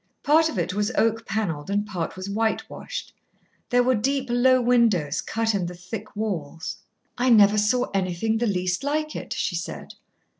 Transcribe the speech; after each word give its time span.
Part 0.23 0.49
of 0.49 0.57
it 0.57 0.73
was 0.73 0.89
oak 0.97 1.27
panelled 1.27 1.69
and 1.69 1.85
part 1.85 2.15
was 2.17 2.27
whitewashed. 2.27 3.13
There 3.69 3.83
were 3.83 3.93
deep, 3.93 4.29
low 4.31 4.59
windows 4.59 5.21
cut 5.21 5.53
in 5.53 5.67
the 5.67 5.75
thick 5.75 6.15
walls. 6.15 6.77
"I 7.19 7.29
never 7.29 7.59
saw 7.59 7.85
anything 7.93 8.39
the 8.39 8.47
least 8.47 8.83
like 8.83 9.15
it," 9.15 9.31
she 9.31 9.53
said. 9.55 9.93